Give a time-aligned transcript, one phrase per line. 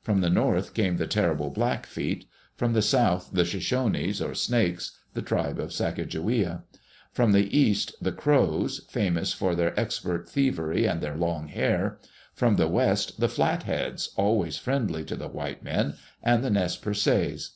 [0.00, 2.24] From the north came the terrible Blackfeet;
[2.56, 6.62] from the south the Shoshones, or Snakes, the tribe of Sacajawea;
[7.12, 11.98] from the east the Crows, famous for their expert thievery and their long hair;
[12.32, 17.50] from the west the Flatheads, always friendly to the white men, and the Nez Perces.